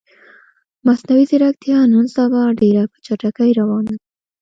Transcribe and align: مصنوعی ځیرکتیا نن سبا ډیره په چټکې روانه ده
مصنوعی 0.85 1.25
ځیرکتیا 1.29 1.77
نن 1.93 2.05
سبا 2.15 2.41
ډیره 2.59 2.83
په 2.91 2.97
چټکې 3.05 3.49
روانه 3.59 3.93
ده 3.97 3.97